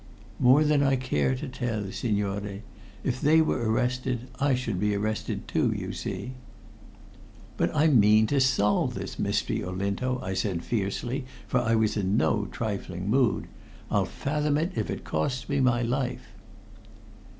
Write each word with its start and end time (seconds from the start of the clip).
"More 0.39 0.63
than 0.63 0.81
I 0.81 0.95
care 0.95 1.35
to 1.35 1.47
tell, 1.47 1.91
signore. 1.91 2.63
If 3.03 3.21
they 3.21 3.39
were 3.39 3.69
arrested 3.69 4.29
I 4.39 4.55
should 4.55 4.79
be 4.79 4.95
arrested, 4.95 5.47
too, 5.47 5.71
you 5.73 5.93
see." 5.93 6.33
"But 7.55 7.69
I 7.75 7.85
mean 7.85 8.25
to 8.25 8.41
solve 8.41 8.95
this 8.95 9.19
mystery, 9.19 9.61
Olinto," 9.63 10.19
I 10.23 10.33
said 10.33 10.63
fiercely, 10.63 11.25
for 11.45 11.59
I 11.59 11.75
was 11.75 11.97
in 11.97 12.17
no 12.17 12.47
trifling 12.51 13.11
mood. 13.11 13.45
"I'll 13.91 14.05
fathom 14.05 14.57
it 14.57 14.71
if 14.73 14.89
it 14.89 15.03
costs 15.03 15.47
me 15.47 15.59
my 15.59 15.83
life." 15.83 16.29